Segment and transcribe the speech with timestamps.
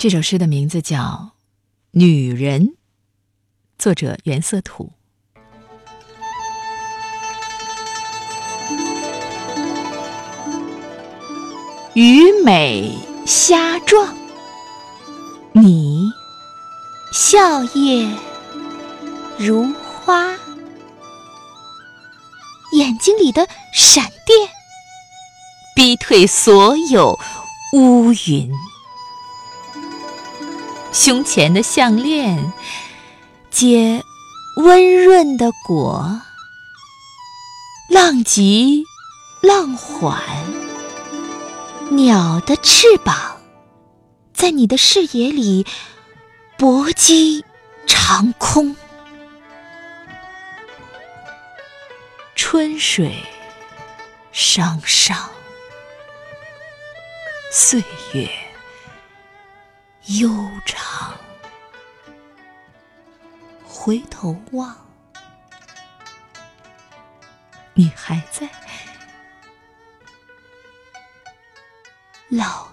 [0.00, 0.96] 这首诗的名字叫
[1.90, 2.68] 《女人》，
[3.78, 4.90] 作者袁色土。
[11.92, 14.16] 虞美虾壮，
[15.52, 16.10] 你
[17.12, 18.10] 笑靥
[19.36, 20.30] 如花，
[22.72, 24.48] 眼睛里的闪电
[25.76, 27.18] 逼退所有
[27.74, 28.50] 乌云。
[30.92, 32.52] 胸前的项链
[33.50, 34.04] 结
[34.56, 36.20] 温润的果，
[37.88, 38.84] 浪急
[39.40, 40.20] 浪缓，
[41.90, 43.40] 鸟的翅膀
[44.34, 45.66] 在你的视野里
[46.58, 47.44] 搏击
[47.86, 48.76] 长空。
[52.34, 53.14] 春水
[54.32, 55.30] 上上，
[57.52, 58.49] 岁月。
[60.06, 60.30] 悠
[60.64, 61.14] 长，
[63.64, 64.76] 回头望，
[67.74, 68.48] 你还在，
[72.28, 72.70] 老。